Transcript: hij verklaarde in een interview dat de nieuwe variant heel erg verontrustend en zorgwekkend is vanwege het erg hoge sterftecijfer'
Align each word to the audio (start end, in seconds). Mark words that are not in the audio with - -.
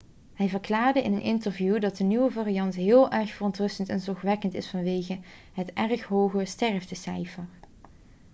hij 0.33 0.49
verklaarde 0.49 1.01
in 1.01 1.13
een 1.13 1.21
interview 1.21 1.81
dat 1.81 1.97
de 1.97 2.03
nieuwe 2.03 2.31
variant 2.31 2.75
heel 2.75 3.11
erg 3.11 3.33
verontrustend 3.33 3.89
en 3.89 3.99
zorgwekkend 3.99 4.53
is 4.53 4.69
vanwege 4.69 5.19
het 5.53 5.73
erg 5.73 6.01
hoge 6.03 6.45
sterftecijfer' 6.45 7.47